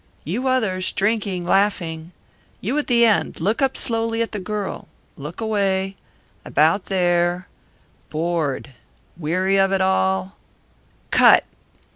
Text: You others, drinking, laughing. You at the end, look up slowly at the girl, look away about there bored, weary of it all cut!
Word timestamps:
You 0.23 0.47
others, 0.47 0.91
drinking, 0.91 1.43
laughing. 1.45 2.11
You 2.59 2.75
at 2.79 2.87
the 2.87 3.05
end, 3.05 3.39
look 3.39 3.61
up 3.61 3.77
slowly 3.77 4.23
at 4.23 4.31
the 4.31 4.39
girl, 4.39 4.87
look 5.15 5.39
away 5.39 5.95
about 6.43 6.85
there 6.85 7.47
bored, 8.09 8.71
weary 9.15 9.59
of 9.59 9.71
it 9.71 9.79
all 9.79 10.37
cut! 11.11 11.43